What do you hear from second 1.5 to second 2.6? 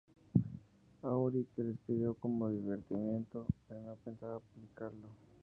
que lo escribió como